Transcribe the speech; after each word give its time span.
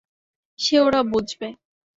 সে 0.59 0.75
ওরা 0.79 1.01
বুঝবে। 1.11 1.47